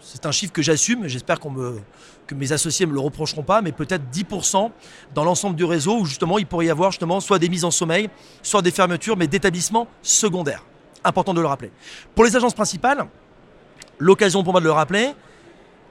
C'est 0.00 0.26
un 0.26 0.32
chiffre 0.32 0.52
que 0.52 0.60
j'assume. 0.60 1.06
J'espère 1.06 1.38
que 1.38 2.34
mes 2.34 2.50
associés 2.50 2.84
ne 2.84 2.90
me 2.90 2.96
le 2.96 3.00
reprocheront 3.00 3.44
pas, 3.44 3.62
mais 3.62 3.70
peut-être 3.70 4.02
10% 4.12 4.72
dans 5.14 5.22
l'ensemble 5.22 5.54
du 5.54 5.64
réseau 5.64 6.00
où 6.00 6.04
justement 6.04 6.36
il 6.38 6.46
pourrait 6.46 6.66
y 6.66 6.70
avoir 6.70 6.92
soit 7.20 7.38
des 7.38 7.48
mises 7.48 7.64
en 7.64 7.70
sommeil, 7.70 8.10
soit 8.42 8.60
des 8.60 8.72
fermetures, 8.72 9.16
mais 9.16 9.28
d'établissements 9.28 9.86
secondaires. 10.02 10.64
Important 11.04 11.32
de 11.32 11.40
le 11.40 11.46
rappeler. 11.46 11.70
Pour 12.16 12.24
les 12.24 12.34
agences 12.34 12.54
principales, 12.54 13.06
l'occasion 13.98 14.42
pour 14.42 14.52
moi 14.52 14.60
de 14.60 14.66
le 14.66 14.72
rappeler, 14.72 15.14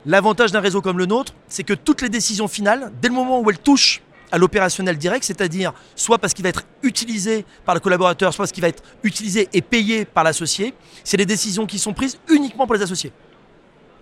L'avantage 0.08 0.52
d'un 0.52 0.60
réseau 0.60 0.82
comme 0.82 1.00
le 1.00 1.08
nôtre, 1.08 1.34
c'est 1.48 1.64
que 1.64 1.74
toutes 1.74 2.04
les 2.04 2.10
décisions 2.10 2.48
finales, 2.48 2.92
dès 3.02 3.08
le 3.08 3.16
moment 3.16 3.40
où 3.40 3.50
elles 3.50 3.58
touchent 3.58 4.04
à 4.32 4.38
l'opérationnel 4.38 4.98
direct, 4.98 5.24
c'est-à-dire 5.24 5.74
soit 5.96 6.18
parce 6.18 6.34
qu'il 6.34 6.44
va 6.44 6.50
être 6.50 6.64
utilisé 6.84 7.46
par 7.66 7.76
le 7.76 7.82
collaborateur, 7.82 8.34
soit 8.34 8.44
parce 8.44 8.52
qu'il 8.52 8.62
va 8.62 8.68
être 8.68 8.84
utilisé 9.04 9.48
et 9.54 9.62
payé 9.62 10.06
par 10.06 10.24
l'associé, 10.24 10.74
c'est 11.04 11.18
des 11.18 11.26
décisions 11.26 11.66
qui 11.66 11.80
sont 11.80 11.94
prises 11.94 12.18
uniquement 12.30 12.66
pour 12.66 12.76
les 12.76 12.82
associés. 12.82 13.12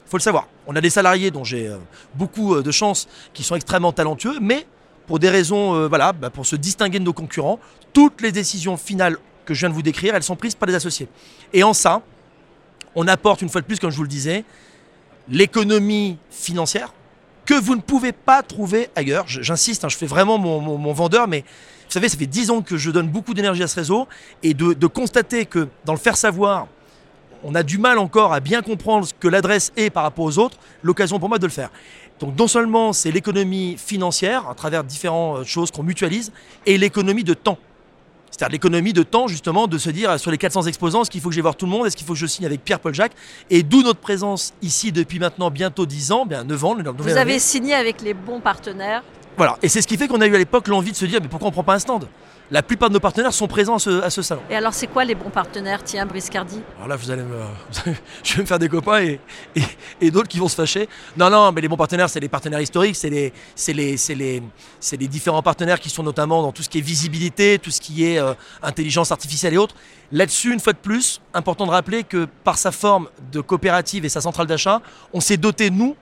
Il 0.06 0.10
faut 0.10 0.18
le 0.18 0.22
savoir. 0.22 0.48
On 0.68 0.76
a 0.76 0.82
des 0.82 0.90
salariés 0.90 1.32
dont 1.32 1.44
j'ai 1.44 1.68
euh, 1.68 1.78
beaucoup 2.16 2.56
euh, 2.56 2.64
de 2.64 2.72
chance 2.72 3.08
qui 3.34 3.44
sont 3.44 3.56
extrêmement 3.56 3.92
talentueux, 3.92 4.38
mais 4.42 4.66
pour 5.08 5.20
des 5.20 5.30
raisons, 5.30 5.76
euh, 5.76 5.88
voilà, 5.88 6.14
bah, 6.14 6.30
pour 6.30 6.46
se 6.46 6.56
distinguer 6.56 7.00
de 7.00 7.04
nos 7.04 7.14
concurrents, 7.14 7.60
toutes 7.94 8.22
les 8.22 8.32
décisions 8.32 8.78
finales 8.78 9.18
que 9.46 9.54
je 9.54 9.62
viens 9.62 9.70
de 9.70 9.74
vous 9.74 9.82
décrire, 9.82 10.16
elles 10.16 10.24
sont 10.24 10.36
prises 10.36 10.56
par 10.56 10.68
les 10.68 10.76
associés. 10.76 11.08
Et 11.52 11.64
en 11.64 11.74
ça, 11.74 12.02
on 12.96 13.08
apporte 13.08 13.42
une 13.42 13.50
fois 13.50 13.62
de 13.62 13.66
plus, 13.66 13.80
comme 13.80 13.90
je 13.90 13.98
vous 13.98 14.04
le 14.04 14.10
disais, 14.10 14.46
l'économie 15.28 16.18
financière 16.30 16.94
que 17.46 17.54
vous 17.54 17.76
ne 17.76 17.82
pouvez 17.82 18.12
pas 18.12 18.44
trouver 18.44 18.90
ailleurs. 18.96 19.26
J'insiste, 19.28 19.84
hein, 19.84 19.90
je 19.90 19.98
fais 19.98 20.06
vraiment 20.06 20.38
mon, 20.38 20.94
vendeur, 20.94 21.28
mais 21.28 21.42
vous 21.42 21.92
savez, 21.92 22.10
ça 22.10 22.18
fait 22.18 22.26
10 22.26 22.52
ans 22.52 22.62
que 22.62 22.78
je 22.78 22.92
donne 22.92 23.08
beaucoup 23.08 23.34
d'énergie 23.34 23.64
à 23.64 23.68
ce 23.68 23.76
réseau 23.76 24.08
et 24.42 24.54
de, 24.54 24.74
de, 24.74 24.88
constater 24.88 25.46
que 25.46 25.68
dans 25.86 25.94
le 25.94 26.00
faire 26.00 26.18
savoir, 26.18 26.68
on 27.44 27.56
a 27.56 27.64
du 27.64 27.78
mal 27.78 28.00
encore 28.00 28.34
à 28.34 28.40
bien 28.40 28.62
comprendre 28.62 29.06
ce 29.06 29.14
que 29.14 29.28
l'adresse 29.28 29.74
est 29.76 29.90
par 29.90 30.04
rapport 30.04 30.26
aux 30.26 30.38
autres, 30.38 30.58
l'occasion 30.82 31.20
pour 31.20 31.30
moi 31.30 31.40
de 31.40 31.46
le 31.46 31.52
faire. 31.52 31.70
Donc 32.20 32.38
non 32.38 32.48
seulement 32.48 32.94
c'est 32.94 33.12
l'économie 33.12 33.76
financière 33.78 34.48
à 34.50 34.56
travers 34.56 34.84
différentes 34.84 35.44
choses 35.44 35.72
qu'on 35.72 35.84
mutualise, 35.84 36.32
et 36.66 36.78
l'économie 36.78 37.24
de 37.24 37.34
temps. 37.34 37.58
C'est-à-dire 38.34 38.54
l'économie 38.54 38.94
de 38.94 39.04
temps, 39.04 39.28
justement, 39.28 39.68
de 39.68 39.78
se 39.78 39.92
dire 39.92 40.20
sur 40.20 40.32
les 40.32 40.40
400 40.40 40.64
exposants, 40.64 41.04
est-ce 41.04 41.12
qu'il 41.12 41.22
faut 41.22 41.30
que 41.30 41.36
j'aille 41.36 41.44
voir 41.44 41.56
tout 41.56 41.68
le 41.68 41.72
monde? 41.72 41.86
Est-ce 41.86 41.96
qu'il 41.96 42.08
faut 42.08 42.14
que 42.14 42.20
je 42.20 42.26
signe 42.26 42.48
avec 42.48 42.64
Pierre-Paul 42.64 42.92
Jacques? 42.92 43.14
Et 43.52 43.62
d'où 43.62 43.84
notre 43.84 44.00
présence 44.00 44.56
ici 44.64 44.92
depuis 44.92 45.20
maintenant 45.20 45.52
bientôt 45.52 45.86
10 45.86 46.12
ans, 46.12 46.26
bien 46.26 46.44
9 46.44 46.66
ans. 46.66 46.76
Vous 46.98 47.16
avez 47.16 47.38
signé 47.38 47.76
avec 47.76 48.02
les 48.02 48.16
bons 48.16 48.40
partenaires 48.40 49.04
Voilà, 49.38 49.58
et 49.62 49.70
c'est 49.70 49.82
ce 49.82 49.88
qui 49.88 49.98
fait 49.98 50.08
qu'on 50.08 50.22
a 50.22 50.28
eu 50.28 50.36
à 50.36 50.38
l'époque 50.38 50.68
l'envie 50.68 50.92
de 50.92 50.96
se 50.96 51.06
dire 51.06 51.20
mais 51.22 51.28
pourquoi 51.28 51.48
on 51.48 51.52
ne 51.52 51.54
prend 51.54 51.64
pas 51.64 51.76
un 51.76 51.80
stand? 51.80 52.08
La 52.52 52.62
plupart 52.62 52.90
de 52.90 52.94
nos 52.94 53.00
partenaires 53.00 53.34
sont 53.34 53.48
présents 53.48 53.78
à 53.78 54.10
ce, 54.10 54.22
salon. 54.22 54.42
Et 54.50 54.56
alors, 54.56 54.74
c'est 54.74 54.88
quoi 54.88 55.06
les 55.06 55.16
bons 55.16 55.30
partenaires, 55.30 55.84
tiens, 55.84 56.06
Briscardi? 56.06 56.62
Alors 56.76 56.90
là, 56.90 56.96
vous 56.98 57.10
allez 57.10 57.24
me, 57.24 57.40
je 58.24 58.36
vais 58.36 58.42
me 58.42 58.46
faire 58.46 58.60
des 58.60 58.68
copains 58.70 59.02
et, 59.02 59.20
et, 60.02 60.12
d'autres 60.12 60.28
qui 60.28 60.40
vont 60.40 60.50
se 60.50 60.56
fâcher. 60.56 60.90
Non, 61.18 61.30
non, 61.30 61.52
mais 61.52 61.62
les 61.62 61.68
bons 61.68 61.78
partenaires, 61.78 62.10
c'est 62.10 62.20
les 62.20 62.30
partenaires 62.30 62.60
historiques, 62.60 62.98
c'est 62.98 63.10
les, 63.10 63.34
les, 63.70 63.96
les, 64.10 64.44
les, 65.00 65.08
différents 65.08 65.42
partenaires 65.42 65.80
qui 65.80 65.90
sont 65.90 66.04
notamment 66.04 66.44
dans 66.44 66.52
tout 66.52 66.62
ce 66.62 66.70
qui 66.70 66.80
est 66.80 66.82
visibilité, 66.82 67.58
tout 67.60 67.72
ce 67.72 67.80
qui 67.82 68.06
est 68.06 68.20
euh, 68.20 68.34
intelligence 68.62 69.12
artificielle 69.12 69.54
et 69.54 69.58
autres. 69.58 69.76
Là-dessus, 70.12 70.54
une 70.54 70.60
fois 70.60 70.74
de 70.74 70.78
plus, 70.78 71.22
important 71.34 71.66
de 71.66 71.72
rappeler 71.72 72.04
que 72.04 72.28
par 72.44 72.58
sa 72.58 72.72
forme 72.72 73.08
de 73.32 73.40
coopérative 73.42 74.06
et 74.06 74.10
sa 74.10 74.22
centrale 74.22 74.48
d'achat, 74.48 74.82
on 75.14 75.22
s'est 75.22 75.38
doté, 75.38 75.72
nous, 75.72 75.96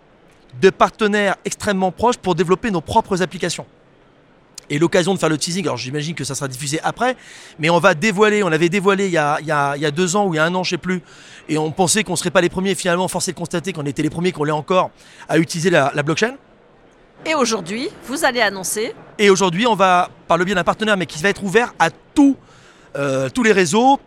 de 0.59 0.69
partenaires 0.69 1.35
extrêmement 1.45 1.91
proches 1.91 2.17
pour 2.17 2.35
développer 2.35 2.71
nos 2.71 2.81
propres 2.81 3.21
applications 3.21 3.65
et 4.71 4.79
l'occasion 4.79 5.13
de 5.13 5.19
faire 5.19 5.29
le 5.29 5.37
teasing. 5.37 5.65
Alors 5.65 5.77
j'imagine 5.77 6.15
que 6.15 6.23
ça 6.23 6.33
sera 6.33 6.47
diffusé 6.47 6.79
après, 6.83 7.15
mais 7.59 7.69
on 7.69 7.79
va 7.79 7.93
dévoiler, 7.93 8.41
on 8.41 8.47
avait 8.47 8.69
dévoilé 8.69 9.05
il 9.07 9.11
y 9.11 9.17
a, 9.17 9.37
il 9.41 9.47
y 9.47 9.51
a, 9.51 9.91
deux 9.91 10.15
ans 10.15 10.25
ou 10.27 10.33
il 10.33 10.37
y 10.37 10.39
a 10.39 10.45
un 10.45 10.55
an, 10.55 10.63
je 10.63 10.71
sais 10.71 10.77
plus, 10.77 11.01
et 11.49 11.57
on 11.57 11.71
pensait 11.71 12.03
qu'on 12.03 12.13
ne 12.13 12.17
serait 12.17 12.31
pas 12.31 12.41
les 12.41 12.49
premiers. 12.49 12.73
Finalement, 12.73 13.07
force 13.07 13.27
est 13.27 13.33
de 13.33 13.37
constater 13.37 13.73
qu'on 13.73 13.85
était 13.85 14.01
les 14.01 14.09
premiers, 14.09 14.31
qu'on 14.31 14.45
l'est 14.45 14.51
encore, 14.51 14.91
à 15.27 15.37
utiliser 15.37 15.69
la, 15.69 15.91
blockchain. 16.03 16.35
Et 17.25 17.35
aujourd'hui, 17.35 17.89
vous 18.05 18.25
allez 18.25 18.41
annoncer. 18.41 18.95
Et 19.19 19.29
aujourd'hui, 19.29 19.67
on 19.67 19.75
va, 19.75 20.09
par 20.27 20.37
le 20.37 20.45
biais 20.45 20.55
d'un 20.55 20.63
partenaire, 20.63 20.97
mais 20.97 21.05
qui 21.05 21.21
va 21.21 21.29
être 21.29 21.43
ouvert 21.43 21.73
à 21.77 21.89
tous, 21.91 22.35
euh, 22.95 23.29
tous 23.29 23.43
les 23.43 23.51
réseaux, 23.51 23.99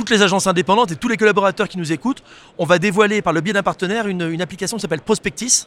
toutes 0.00 0.08
les 0.08 0.22
agences 0.22 0.46
indépendantes 0.46 0.92
et 0.92 0.96
tous 0.96 1.08
les 1.08 1.18
collaborateurs 1.18 1.68
qui 1.68 1.76
nous 1.76 1.92
écoutent, 1.92 2.22
on 2.56 2.64
va 2.64 2.78
dévoiler 2.78 3.20
par 3.20 3.34
le 3.34 3.42
biais 3.42 3.52
d'un 3.52 3.62
partenaire 3.62 4.06
une, 4.06 4.40
application 4.40 4.78
qui 4.78 4.80
s'appelle 4.80 5.02
Prospectis, 5.02 5.66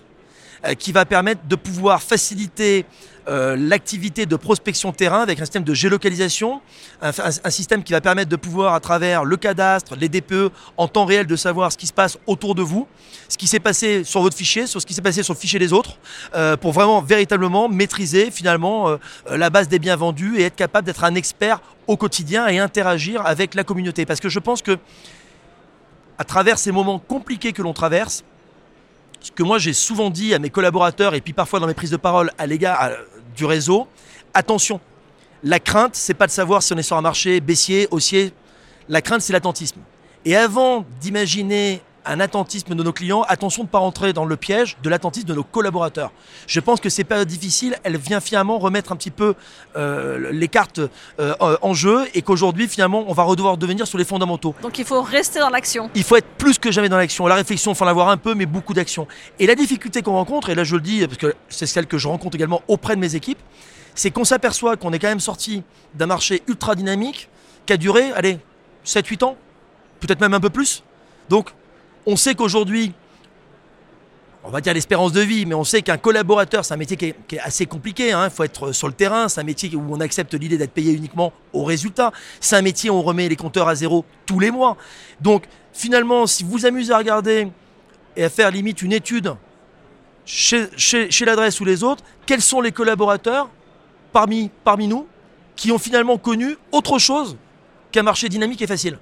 qui 0.80 0.92
va 0.92 1.06
permettre 1.06 1.42
de 1.48 1.56
pouvoir 1.56 2.01
faciliter 2.01 2.86
euh, 3.30 3.56
l'activité 3.57 4.25
de 4.25 4.36
prospection 4.36 4.92
terrain 4.92 5.21
avec 5.21 5.39
un 5.39 5.45
système 5.45 5.63
de 5.63 5.74
géolocalisation, 5.74 6.60
un, 7.01 7.50
système 7.50 7.82
qui 7.82 7.93
va 7.93 8.01
permettre 8.01 8.29
de 8.29 8.36
pouvoir, 8.36 8.74
à 8.74 8.82
travers 8.82 9.24
le 9.24 9.38
cadastre, 9.38 9.96
les 9.96 10.10
DPE, 10.10 10.51
en 10.75 10.89
temps 10.89 11.05
réel, 11.05 11.25
de 11.25 11.38
savoir 11.38 11.72
ce 11.72 11.77
qui 11.77 11.88
se 11.88 11.93
passe 11.93 12.17
autour 12.27 12.53
de 12.53 12.62
vous, 12.62 12.86
ce 13.29 13.38
qui 13.38 13.48
s'est 13.48 13.62
passé 13.62 14.03
sur 14.03 14.22
votre 14.22 14.36
fichier, 14.36 14.67
sur 14.67 14.82
ce 14.82 14.86
qui 14.86 14.93
s'est 14.93 15.01
passé 15.01 15.24
sur 15.24 15.34
le 15.34 15.39
fichier 15.39 15.58
des 15.58 15.72
autres, 15.72 15.98
euh, 16.36 16.58
pour 16.58 16.74
vraiment 16.74 17.01
véritablement 17.01 17.70
maîtriser 17.70 18.29
finalement 18.29 18.98
la 19.29 19.50
base 19.50 19.70
des 19.70 19.79
biens 19.79 19.96
vendus 19.96 20.38
et 20.38 20.43
être 20.43 20.55
capable 20.55 20.86
d'être 20.86 21.05
un 21.05 21.15
expert 21.15 21.62
au 21.88 21.96
quotidien 21.96 22.48
et 22.48 22.60
interagir 22.60 23.25
avec 23.25 23.55
la 23.55 23.63
communauté. 23.63 24.05
Parce 24.05 24.20
que 24.20 24.29
je 24.29 24.39
pense 24.39 24.62
que 24.62 24.77
à 26.17 26.25
travers 26.25 26.58
ces 26.58 26.74
moments 26.74 27.00
compliqués 27.00 27.53
que 27.53 27.62
l'on 27.62 27.74
traverse, 27.74 28.24
ce 29.24 29.32
que 29.32 29.42
moi 29.42 29.58
j'ai 29.58 29.74
souvent 29.74 30.10
dit 30.10 30.34
à 30.34 30.39
mes 30.39 30.50
collaborateurs 30.50 31.15
et 31.15 31.22
puis 31.22 31.34
parfois 31.34 31.60
dans 31.60 31.65
mes 31.65 31.74
prises 31.74 31.89
de 31.92 31.98
parole 31.98 32.30
à 32.38 32.46
l'égard 32.46 32.92
du 33.36 33.46
réseau, 33.46 33.88
attention, 34.34 34.80
la 35.44 35.60
crainte, 35.60 35.96
c'est 35.96 36.13
pas 36.13 36.27
de 36.27 36.32
savoir 36.32 36.62
si 36.62 36.74
on 36.74 36.77
est 36.77 36.84
sur 36.84 36.98
un 36.98 37.01
marché 37.01 37.39
baissier, 37.39 37.88
haussier, 37.89 38.34
la 38.89 39.01
crainte 39.01 39.22
c'est 39.22 39.34
l'attentisme. 39.34 39.80
Et 40.25 40.36
avant 40.36 40.86
d'imaginer 41.00 41.82
un 42.05 42.19
attentisme 42.19 42.75
de 42.75 42.83
nos 42.83 42.93
clients, 42.93 43.24
attention 43.24 43.63
de 43.63 43.67
ne 43.67 43.72
pas 43.72 43.79
rentrer 43.79 44.13
dans 44.13 44.25
le 44.25 44.36
piège 44.36 44.77
de 44.83 44.89
l'attentisme 44.89 45.27
de 45.27 45.33
nos 45.33 45.43
collaborateurs. 45.43 46.12
Je 46.48 46.60
pense 46.60 46.79
que 46.79 46.89
ces 46.89 47.03
périodes 47.03 47.27
difficiles, 47.27 47.77
elles 47.83 47.98
viennent 47.98 48.22
finalement 48.22 48.60
remettre 48.60 48.91
un 48.91 48.95
petit 48.95 49.12
peu 49.12 49.36
euh, 49.75 50.31
les 50.31 50.48
cartes 50.48 50.81
euh, 51.19 51.33
en 51.39 51.74
jeu 51.74 52.05
et 52.13 52.22
qu'aujourd'hui, 52.22 52.67
finalement, 52.67 53.05
on 53.07 53.13
va 53.13 53.24
devoir 53.36 53.57
devenir 53.57 53.88
sur 53.88 53.98
les 53.98 54.05
fondamentaux. 54.05 54.53
Donc 54.62 54.77
il 54.79 54.86
faut 54.86 55.01
rester 55.01 55.39
dans 55.39 55.50
l'action. 55.50 55.89
Il 55.95 56.03
faut 56.03 56.15
être 56.15 56.27
plus 56.38 56.60
que 56.60 56.72
jamais 56.72 56.89
dans 56.89 56.98
l'action. 56.98 57.27
La 57.27 57.36
réflexion, 57.36 57.72
il 57.72 57.75
faut 57.75 57.86
en 57.86 57.88
avoir 57.88 58.10
un 58.10 58.17
peu, 58.17 58.36
mais 58.36 58.45
beaucoup 58.45 58.74
d'action. 58.74 59.07
Et 59.39 59.48
la 59.48 59.55
difficulté 59.55 60.01
qu'on 60.01 60.13
rencontre, 60.13 60.50
et 60.50 60.55
là 60.55 60.63
je 60.63 60.75
le 60.75 60.81
dis 60.81 61.05
parce 61.05 61.17
que 61.17 61.33
c'est 61.50 61.65
celle 61.65 61.88
que 61.88 61.98
je 61.98 62.07
rencontre 62.07 62.36
également 62.36 62.62
auprès 62.67 62.95
de 62.95 63.01
mes 63.01 63.15
équipes, 63.15 63.39
c'est 63.95 64.12
qu'on 64.12 64.25
s'aperçoit 64.25 64.75
qu'on 64.75 64.91
est 64.91 65.00
quand 65.00 65.07
même 65.07 65.19
sorti 65.19 65.63
d'un 65.93 66.07
marché 66.07 66.41
ultra 66.48 66.75
dynamique 66.75 67.29
qui 67.65 67.74
a 67.74 67.77
duré, 67.77 68.12
allez, 68.13 68.39
7-8 68.86 69.24
ans, 69.24 69.38
peut-être 70.00 70.19
même 70.19 70.33
un 70.33 70.39
peu 70.39 70.50
plus. 70.50 70.83
Donc 71.29 71.53
on 72.05 72.15
sait 72.15 72.36
qu'aujourd'hui, 72.36 72.93
on 74.45 74.50
va 74.50 74.60
dire 74.60 74.74
l'espérance 74.74 75.13
de 75.13 75.22
vie, 75.22 75.45
mais 75.45 75.55
on 75.55 75.63
sait 75.63 75.81
qu'un 75.81 75.98
collaborateur, 75.98 76.65
c'est 76.65 76.74
un 76.74 76.77
métier 76.77 76.98
qui 76.98 77.05
est, 77.36 77.39
assez 77.39 77.65
compliqué. 77.65 78.12
Hein. 78.12 78.25
Il 78.25 78.29
faut 78.29 78.43
être 78.43 78.74
sur 78.74 78.88
le 78.88 78.93
terrain. 78.93 79.29
C'est 79.29 79.39
un 79.39 79.45
métier 79.45 79.74
où 79.74 79.86
on 79.89 80.01
accepte 80.01 80.33
l'idée 80.33 80.57
d'être 80.57 80.74
payé 80.74 80.91
uniquement 80.91 81.31
au 81.53 81.63
résultat. 81.63 82.12
C'est 82.41 82.57
un 82.57 82.62
métier 82.62 82.89
où 82.89 82.95
on 82.95 83.01
remet 83.01 83.29
les 83.29 83.38
compteurs 83.38 83.69
à 83.69 83.75
zéro 83.75 84.03
tous 84.25 84.39
les 84.39 84.51
mois. 84.51 84.75
Donc, 85.22 85.45
finalement, 85.72 86.27
si 86.27 86.43
vous 86.43 86.51
vous 86.51 86.65
amusez 86.65 86.91
à 86.91 86.98
regarder 86.98 87.48
et 88.17 88.25
à 88.25 88.29
faire 88.29 88.51
limite 88.51 88.81
une 88.81 88.91
étude 88.91 89.33
chez, 90.25 90.67
l'adresse 91.25 91.62
ou 91.62 91.65
les 91.65 91.83
autres, 91.83 92.03
quels 92.25 92.41
sont 92.41 92.60
les 92.60 92.74
collaborateurs 92.74 93.50
parmi, 94.12 94.51
parmi 94.65 94.88
nous 94.88 95.07
qui 95.55 95.72
ont 95.72 95.79
finalement 95.79 96.17
connu 96.17 96.57
autre 96.74 97.00
chose 97.00 97.38
qu'un 97.91 98.03
marché 98.03 98.27
dynamique 98.27 98.62
et 98.62 98.67
facile? 98.67 98.98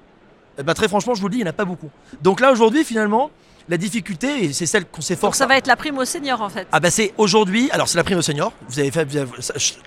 Eh 0.60 0.64
ben, 0.64 0.74
Très 0.74 0.88
franchement, 0.88 1.14
je 1.16 1.22
vous 1.22 1.28
le 1.28 1.32
dis, 1.34 1.40
il 1.40 1.44
n'y 1.44 1.48
en 1.48 1.52
a 1.52 1.54
pas 1.54 1.66
beaucoup. 1.66 1.90
Donc 2.22 2.40
là, 2.42 2.52
aujourd'hui, 2.52 2.84
finalement, 2.84 3.32
la 3.70 3.78
difficulté, 3.78 4.46
et 4.46 4.54
c'est 4.54 4.66
celle 4.66 4.86
qu'on 4.86 4.98
Donc 4.98 5.04
s'efforce. 5.04 5.38
ça 5.38 5.46
va 5.48 5.58
être 5.58 5.68
la 5.68 5.76
prime 5.76 5.98
aux 5.98 6.06
seniors 6.06 6.42
en 6.42 6.50
fait. 6.50 6.68
Ah 6.72 6.80
bah 6.80 6.90
c'est 6.92 7.14
aujourd'hui, 7.18 7.70
alors 7.72 7.88
c'est 7.88 7.98
la 7.98 8.04
prime 8.04 8.18
au 8.18 8.22
senior, 8.24 8.52
vous 8.68 8.80
avez 8.80 8.92
fait, 8.92 9.06
vous 9.06 9.18
avez- 9.18 9.32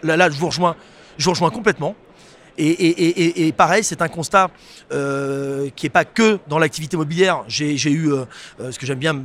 là 0.02 0.30
je 0.30 0.38
vous 0.38 0.46
rejoins, 0.46 0.76
je 1.18 1.24
vous 1.24 1.32
rejoins 1.32 1.50
complètement. 1.50 1.94
Et, 2.56 3.52
pareil, 3.56 3.82
c'est 3.82 4.00
un 4.02 4.08
constat 4.08 4.50
euh, 4.92 5.70
qui 5.74 5.86
n'est 5.86 5.90
pas 5.90 6.04
que 6.04 6.38
dans 6.48 6.58
l'activité 6.58 6.94
immobilière. 6.94 7.44
J'ai 7.48 7.74
eu, 7.90 8.12
euh, 8.12 8.24
euh, 8.60 8.70
ce 8.70 8.78
que 8.78 8.86
j'aime 8.86 8.98
bien 8.98 9.12
me, 9.12 9.22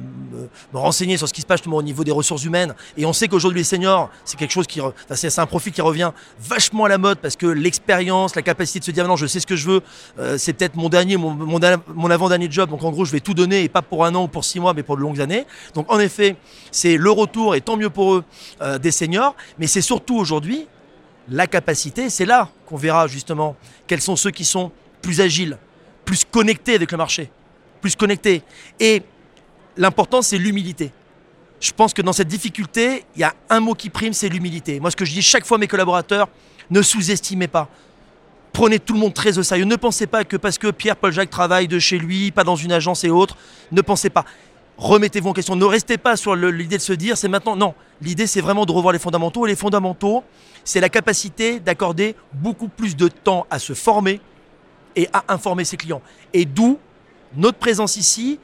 renseigner 0.73 1.17
sur 1.17 1.27
ce 1.27 1.33
qui 1.33 1.41
se 1.41 1.45
passe 1.45 1.59
justement 1.59 1.77
au 1.77 1.83
niveau 1.83 2.03
des 2.03 2.11
ressources 2.11 2.43
humaines. 2.43 2.73
Et 2.97 3.05
on 3.05 3.13
sait 3.13 3.27
qu'aujourd'hui 3.27 3.59
les 3.59 3.65
seniors, 3.65 4.09
c'est 4.25 4.37
quelque 4.37 4.51
chose 4.51 4.67
qui, 4.67 4.81
c'est 5.13 5.39
un 5.39 5.45
profil 5.45 5.73
qui 5.73 5.81
revient 5.81 6.11
vachement 6.39 6.85
à 6.85 6.89
la 6.89 6.97
mode 6.97 7.19
parce 7.19 7.35
que 7.35 7.45
l'expérience, 7.45 8.35
la 8.35 8.41
capacité 8.41 8.79
de 8.79 8.85
se 8.85 8.91
dire 8.91 9.07
non, 9.07 9.15
je 9.15 9.27
sais 9.27 9.39
ce 9.39 9.47
que 9.47 9.55
je 9.55 9.67
veux, 9.67 9.81
euh, 10.17 10.37
c'est 10.37 10.53
peut-être 10.53 10.75
mon 10.75 10.89
dernier, 10.89 11.17
mon, 11.17 12.11
avant-dernier 12.11 12.49
job. 12.49 12.69
Donc 12.69 12.83
en 12.83 12.91
gros, 12.91 13.05
je 13.05 13.11
vais 13.11 13.19
tout 13.19 13.33
donner 13.33 13.63
et 13.63 13.69
pas 13.69 13.81
pour 13.81 14.05
un 14.05 14.15
an 14.15 14.23
ou 14.23 14.27
pour 14.27 14.45
six 14.45 14.59
mois, 14.59 14.73
mais 14.73 14.83
pour 14.83 14.97
de 14.97 15.01
longues 15.01 15.21
années. 15.21 15.45
Donc 15.75 15.91
en 15.91 15.99
effet, 15.99 16.35
c'est 16.71 16.97
le 16.97 17.11
retour 17.11 17.55
et 17.55 17.61
tant 17.61 17.77
mieux 17.77 17.89
pour 17.89 18.15
eux 18.15 18.23
des 18.79 18.91
seniors. 18.91 19.35
Mais 19.59 19.67
c'est 19.67 19.81
surtout 19.81 20.17
aujourd'hui 20.17 20.67
la 21.29 21.47
capacité. 21.47 22.09
C'est 22.09 22.25
là 22.25 22.49
qu'on 22.65 22.77
verra 22.77 23.07
justement 23.07 23.55
quels 23.87 24.01
sont 24.01 24.15
ceux 24.15 24.31
qui 24.31 24.45
sont 24.45 24.71
plus 25.01 25.21
agiles, 25.21 25.57
plus 26.05 26.25
connectés 26.25 26.75
avec 26.75 26.91
le 26.91 26.97
marché, 26.97 27.31
plus 27.81 27.95
connectés. 27.95 28.43
Et 28.79 29.03
l'important, 29.77 30.21
c'est 30.21 30.37
l'humilité. 30.37 30.91
Je 31.59 31.71
pense 31.71 31.93
que 31.93 32.01
dans 32.01 32.13
cette 32.13 32.27
difficulté, 32.27 33.03
il 33.15 33.21
y 33.21 33.23
a 33.23 33.33
un 33.49 33.59
mot 33.59 33.73
qui 33.73 33.89
prime, 33.89 34.13
c'est 34.13 34.29
l'humilité. 34.29 34.79
Moi, 34.79 34.91
ce 34.91 34.95
que 34.95 35.05
je 35.05 35.13
dis 35.13 35.21
chaque 35.21 35.45
fois 35.45 35.57
à 35.57 35.59
mes 35.59 35.67
collaborateurs, 35.67 36.29
ne 36.69 36.81
sous-estimez 36.81 37.47
pas. 37.47 37.67
Prenez 38.53 38.79
tout 38.79 38.93
le 38.93 38.99
monde 38.99 39.13
très 39.13 39.37
au 39.37 39.43
sérieux. 39.43 39.65
Ne 39.65 39.75
pensez 39.75 40.07
pas 40.07 40.23
que 40.23 40.37
parce 40.37 40.57
que 40.57 40.71
Pierre-Paul 40.71 41.11
Jacques 41.11 41.29
travaille 41.29 41.67
de 41.67 41.79
chez 41.79 41.97
lui, 41.97 42.31
pas 42.31 42.43
dans 42.43 42.55
une 42.55 42.71
agence 42.71 43.03
et 43.03 43.09
autres, 43.09 43.37
ne 43.71 43.81
pensez 43.81 44.09
pas. 44.09 44.25
Remettez-vous 44.79 45.29
en 45.29 45.33
question. 45.33 45.57
Ne 45.57 45.65
restez 45.65 45.97
pas 45.97 46.15
sur 46.15 46.35
l'idée 46.37 46.77
de 46.77 46.81
se 46.81 46.93
dire 46.93 47.17
c'est 47.17 47.27
maintenant. 47.27 47.57
Non, 47.57 47.75
l'idée 48.01 48.27
c'est 48.27 48.39
vraiment 48.39 48.65
de 48.65 48.71
revoir 48.71 48.93
les 48.93 48.99
fondamentaux. 48.99 49.45
Et 49.45 49.49
les 49.49 49.55
fondamentaux, 49.57 50.23
c'est 50.63 50.79
la 50.79 50.87
capacité 50.87 51.59
d'accorder 51.59 52.15
beaucoup 52.33 52.69
plus 52.69 52.95
de 52.95 53.09
temps 53.09 53.45
à 53.49 53.59
se 53.59 53.73
former 53.73 54.21
et 54.95 55.09
à 55.11 55.25
informer 55.27 55.65
ses 55.65 55.75
clients. 55.75 56.01
Et 56.33 56.45
d'où 56.45 56.79
notre 57.35 57.57
présence 57.57 57.97
ici, 57.97 58.39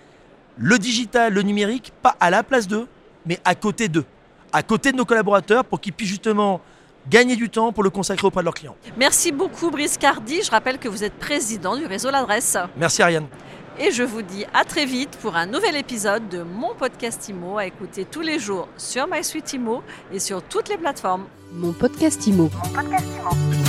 le 0.57 0.77
digital, 0.77 1.33
le 1.33 1.41
numérique, 1.41 1.93
pas 2.01 2.17
à 2.19 2.29
la 2.29 2.43
place 2.43 2.67
d'eux, 2.67 2.87
mais 3.25 3.39
à 3.45 3.55
côté 3.55 3.87
d'eux, 3.87 4.05
à 4.51 4.61
côté 4.61 4.91
de 4.91 4.97
nos 4.97 5.05
collaborateurs 5.05 5.63
pour 5.63 5.79
qu'ils 5.79 5.93
puissent 5.93 6.09
justement 6.09 6.59
gagner 7.09 7.37
du 7.37 7.49
temps 7.49 7.71
pour 7.71 7.83
le 7.83 7.89
consacrer 7.89 8.27
auprès 8.27 8.41
de 8.41 8.45
leurs 8.45 8.53
clients. 8.53 8.75
Merci 8.97 9.31
beaucoup 9.31 9.71
Brice 9.71 9.97
Cardi. 9.97 10.41
Je 10.43 10.51
rappelle 10.51 10.79
que 10.79 10.89
vous 10.89 11.03
êtes 11.03 11.13
président 11.13 11.77
du 11.77 11.85
réseau 11.85 12.11
L'Adresse. 12.11 12.57
Merci 12.75 13.01
Ariane. 13.01 13.27
Et 13.79 13.91
je 13.91 14.03
vous 14.03 14.22
dis 14.22 14.46
à 14.53 14.63
très 14.63 14.86
vite 14.86 15.17
pour 15.22 15.36
un 15.36 15.46
nouvel 15.46 15.75
épisode 15.75 16.29
de 16.29 16.44
mon 16.44 16.74
podcast 16.75 17.27
IMO 17.27 17.58
à 17.58 17.65
écouter 17.65 18.05
tous 18.05 18.22
les 18.22 18.39
jours 18.39 18.70
sur 18.77 19.08
MySuite 19.08 19.51
IMO 19.53 19.84
et 20.13 20.20
sur 20.20 20.41
toutes 20.41 20.70
les 20.70 20.77
plateformes. 20.77 21.25
Mon 21.51 21.74
podcast 21.74 22.25
IMO. 22.27 22.50
Mon 22.63 22.70
podcast 22.74 23.05
Imo. 23.20 23.64